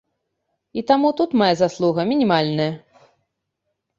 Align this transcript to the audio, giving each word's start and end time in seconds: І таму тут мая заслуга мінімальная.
І 0.81 0.83
таму 0.91 1.09
тут 1.19 1.35
мая 1.41 1.51
заслуга 1.59 2.01
мінімальная. 2.11 2.67